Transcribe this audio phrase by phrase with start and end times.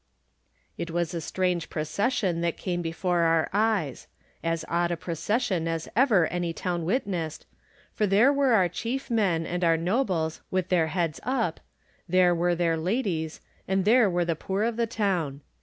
[0.79, 4.07] It was a strange procession that came before our eyes—
[4.43, 7.45] ^as odd a procession as ever any town witnessed,
[7.93, 11.59] for there were our chief men and our nobles with their heads up;
[12.09, 15.41] there were their ladies, and there were the poor of the town.